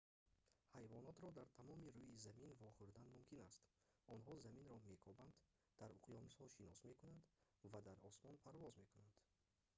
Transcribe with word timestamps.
ҳайвонотро 0.75 1.29
дар 1.37 1.47
тамоми 1.57 1.87
рӯи 1.95 2.21
замин 2.25 2.51
вохӯрдан 2.63 3.07
мумкин 3.11 3.39
аст 3.49 3.61
онҳо 4.15 4.33
заминро 4.45 4.77
мекобанд 4.93 5.35
дар 5.79 5.89
уқёнусҳо 5.97 6.45
шино 6.55 6.73
мекунанд 6.89 7.23
ва 7.71 7.79
дар 7.87 7.97
осмон 8.09 8.35
парвоз 8.45 8.73
мекунанд 8.83 9.15